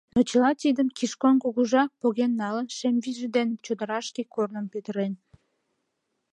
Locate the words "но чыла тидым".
0.15-0.87